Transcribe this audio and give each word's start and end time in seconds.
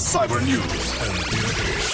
Cyber 0.00 0.40
News. 0.40 0.60
Antena 0.98 1.30
3. 1.30 1.39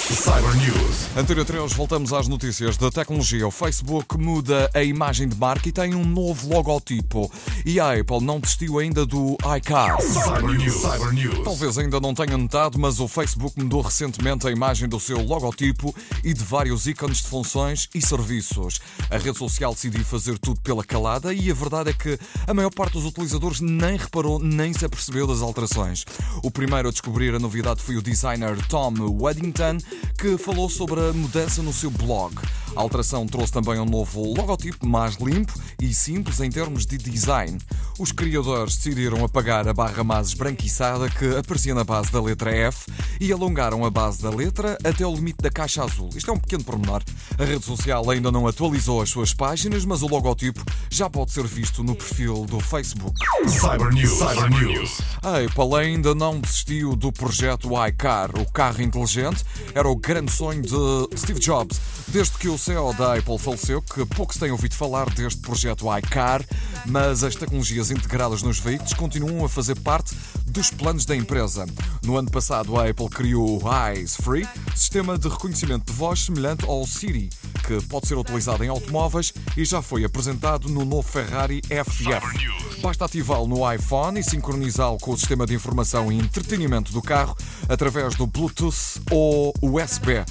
Cyber 0.06 0.54
News. 0.54 1.17
Antena 1.17 1.45
3, 1.45 1.73
voltamos 1.73 2.12
às 2.12 2.29
notícias 2.29 2.77
da 2.77 2.93
tecnologia. 2.93 3.49
O 3.49 3.51
Facebook 3.51 4.17
muda 4.17 4.71
a 4.72 4.80
imagem 4.80 5.27
de 5.27 5.37
marca 5.37 5.69
e 5.69 5.72
tem 5.72 5.96
um 5.96 6.04
novo 6.04 6.48
logotipo. 6.48 7.29
E 7.64 7.80
a 7.80 7.98
Apple 7.98 8.21
não 8.21 8.38
desistiu 8.38 8.79
ainda 8.79 9.04
do 9.04 9.37
iCar. 9.56 10.00
Cyber 10.00 10.45
News. 10.45 10.74
Cyber 10.74 11.12
News. 11.12 11.42
Talvez 11.42 11.77
ainda 11.77 11.98
não 11.98 12.14
tenha 12.14 12.38
notado, 12.38 12.79
mas 12.79 13.00
o 13.00 13.08
Facebook 13.08 13.61
mudou 13.61 13.80
recentemente 13.80 14.47
a 14.47 14.53
imagem 14.53 14.88
do 14.88 15.01
seu 15.01 15.21
logotipo 15.21 15.92
e 16.23 16.33
de 16.33 16.45
vários 16.45 16.87
ícones 16.87 17.19
de 17.19 17.27
funções 17.27 17.88
e 17.93 18.01
serviços. 18.01 18.80
A 19.11 19.19
rede 19.19 19.37
social 19.37 19.75
decidiu 19.75 20.05
fazer 20.05 20.38
tudo 20.38 20.61
pela 20.61 20.84
calada 20.84 21.34
e 21.34 21.51
a 21.51 21.55
verdade 21.55 21.91
é 21.91 21.93
que 21.93 22.16
a 22.47 22.55
maior 22.55 22.70
parte 22.70 22.93
dos 22.93 23.07
utilizadores 23.07 23.61
nem 23.61 23.97
reparou 23.97 24.38
nem 24.38 24.73
se 24.73 24.84
apercebeu 24.84 25.27
das 25.27 25.43
alterações. 25.43 26.05
O 26.45 26.51
primeiro 26.51 26.91
a 26.91 26.93
descobrir 26.93 27.34
a 27.34 27.41
novidade 27.41 27.83
foi 27.83 27.97
o 27.97 28.02
designer 28.02 28.57
Tom 28.69 28.95
Weddington, 29.20 29.79
que 30.18 30.38
falou 30.38 30.68
sobre 30.68 31.00
a 31.00 31.12
mudança 31.12 31.62
no 31.62 31.73
seu 31.73 31.91
blog. 31.91 32.34
A 32.74 32.80
alteração 32.80 33.27
trouxe 33.27 33.52
também 33.52 33.78
um 33.78 33.84
novo 33.84 34.34
logotipo 34.34 34.86
mais 34.86 35.16
limpo 35.16 35.52
e 35.80 35.92
simples 35.92 36.40
em 36.40 36.50
termos 36.50 36.86
de 36.86 36.98
design. 36.98 37.58
Os 37.98 38.12
criadores 38.12 38.76
decidiram 38.76 39.24
apagar 39.24 39.66
a 39.66 39.72
barra 39.72 40.04
mais 40.04 40.28
esbranquiçada 40.28 41.08
que 41.08 41.36
aparecia 41.36 41.74
na 41.74 41.84
base 41.84 42.10
da 42.10 42.20
letra 42.20 42.54
F 42.54 42.90
e 43.20 43.32
alongaram 43.32 43.84
a 43.84 43.90
base 43.90 44.22
da 44.22 44.30
letra 44.30 44.76
até 44.84 45.06
o 45.06 45.14
limite 45.14 45.42
da 45.42 45.50
caixa 45.50 45.82
azul. 45.82 46.10
Isto 46.14 46.30
é 46.30 46.34
um 46.34 46.38
pequeno 46.38 46.64
pormenor. 46.64 47.02
A 47.38 47.44
rede 47.44 47.64
social 47.64 48.08
ainda 48.10 48.30
não 48.30 48.46
atualizou 48.46 49.00
as 49.00 49.08
suas 49.08 49.32
páginas, 49.32 49.84
mas 49.84 50.02
o 50.02 50.06
logotipo 50.06 50.62
já 50.90 51.08
pode 51.08 51.32
ser 51.32 51.46
visto 51.46 51.82
no 51.82 51.94
perfil 51.94 52.44
do 52.46 52.60
Facebook. 52.60 53.18
Cyber 53.46 53.92
News. 53.92 54.18
Cyber 54.18 54.50
News. 54.50 55.00
A 55.22 55.38
Apple 55.38 55.74
ainda 55.78 56.14
não 56.14 56.40
desistiu 56.40 56.94
do 56.94 57.12
projeto 57.12 57.70
iCar. 57.86 58.30
O 58.38 58.50
carro 58.52 58.82
inteligente 58.82 59.44
era 59.74 59.88
o 59.88 59.96
grande 59.96 60.30
sonho 60.30 60.62
de 60.62 61.18
Steve 61.18 61.40
Jobs. 61.40 61.80
Desde 62.08 62.38
que 62.38 62.48
o 62.48 62.58
CEO 62.58 62.94
da 62.94 63.14
Apple 63.14 63.38
faleceu, 63.38 63.83
que 63.83 64.05
pouco 64.06 64.33
se 64.33 64.38
tem 64.38 64.50
ouvido 64.50 64.74
falar 64.74 65.11
deste 65.11 65.40
projeto 65.67 65.98
iCar, 65.98 66.45
mas 66.86 67.25
as 67.25 67.34
tecnologias 67.34 67.91
integradas 67.91 68.42
nos 68.42 68.61
veículos 68.61 68.95
continuam 68.95 69.45
a 69.45 69.48
fazer 69.48 69.78
parte 69.81 70.14
dos 70.47 70.70
planos 70.70 71.05
da 71.05 71.17
empresa. 71.17 71.67
No 72.05 72.17
ano 72.17 72.31
passado, 72.31 72.78
a 72.78 72.89
Apple 72.89 73.08
criou 73.08 73.61
o 73.61 73.89
Eyes 73.89 74.14
Free, 74.17 74.47
sistema 74.77 75.19
de 75.19 75.28
reconhecimento 75.28 75.92
de 75.92 75.92
voz 75.92 76.20
semelhante 76.20 76.64
ao 76.64 76.86
Siri, 76.86 77.31
que 77.67 77.83
pode 77.86 78.06
ser 78.06 78.17
utilizado 78.17 78.62
em 78.62 78.69
automóveis 78.69 79.33
e 79.56 79.64
já 79.64 79.83
foi 79.83 80.05
apresentado 80.05 80.69
no 80.69 80.84
novo 80.84 81.03
Ferrari 81.03 81.61
FF. 81.62 82.80
Basta 82.80 83.06
ativá-lo 83.06 83.48
no 83.48 83.73
iPhone 83.73 84.20
e 84.20 84.23
sincronizá-lo 84.23 84.98
com 84.98 85.12
o 85.12 85.19
sistema 85.19 85.47
de 85.47 85.55
informação 85.55 86.12
e 86.12 86.19
entretenimento 86.19 86.92
do 86.92 87.03
carro 87.03 87.36
através 87.69 88.14
do 88.14 88.27
Bluetooth 88.27 89.01
ou 89.11 89.53
USB. 89.61 90.25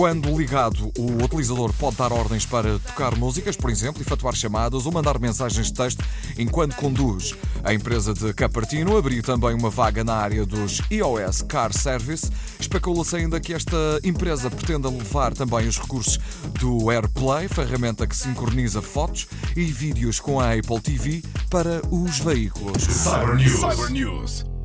Quando 0.00 0.34
ligado, 0.34 0.90
o 0.96 1.22
utilizador 1.22 1.74
pode 1.74 1.96
dar 1.96 2.10
ordens 2.10 2.46
para 2.46 2.78
tocar 2.78 3.14
músicas, 3.18 3.54
por 3.54 3.68
exemplo, 3.68 4.00
efetuar 4.00 4.34
chamadas 4.34 4.86
ou 4.86 4.92
mandar 4.92 5.18
mensagens 5.18 5.66
de 5.66 5.74
texto 5.74 6.02
enquanto 6.38 6.74
conduz. 6.74 7.34
A 7.62 7.74
empresa 7.74 8.14
de 8.14 8.32
Capertino 8.32 8.96
abriu 8.96 9.22
também 9.22 9.52
uma 9.52 9.68
vaga 9.68 10.02
na 10.02 10.14
área 10.14 10.46
dos 10.46 10.80
iOS 10.90 11.42
Car 11.42 11.74
Service. 11.74 12.30
Especula-se 12.58 13.14
ainda 13.14 13.38
que 13.38 13.52
esta 13.52 13.76
empresa 14.02 14.50
pretenda 14.50 14.88
levar 14.88 15.34
também 15.34 15.68
os 15.68 15.78
recursos 15.78 16.18
do 16.58 16.90
AirPlay, 16.90 17.46
ferramenta 17.48 18.06
que 18.06 18.16
sincroniza 18.16 18.80
fotos 18.80 19.28
e 19.54 19.64
vídeos 19.64 20.18
com 20.18 20.40
a 20.40 20.54
Apple 20.54 20.80
TV 20.80 21.22
para 21.50 21.82
os 21.90 22.18
veículos. 22.20 22.84
Cyber 22.84 23.36
News. 23.36 23.60
Cyber 23.60 23.90
News. 23.90 24.59